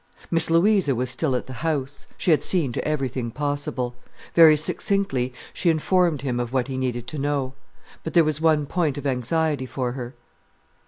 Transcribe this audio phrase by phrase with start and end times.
[0.31, 2.07] Miss Louisa was still at the house.
[2.17, 3.93] She had seen to everything possible.
[4.33, 7.53] Very succinctly, she informed him of what he needed to know.
[8.03, 10.15] But there was one point of anxiety for her.